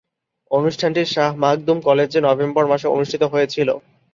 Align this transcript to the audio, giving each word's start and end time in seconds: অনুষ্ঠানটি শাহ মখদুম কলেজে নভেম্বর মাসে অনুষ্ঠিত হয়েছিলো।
অনুষ্ঠানটি 0.51 1.01
শাহ 1.13 1.29
মখদুম 1.43 1.77
কলেজে 1.87 2.19
নভেম্বর 2.27 2.63
মাসে 2.71 2.87
অনুষ্ঠিত 2.87 3.23
হয়েছিলো। 3.33 3.73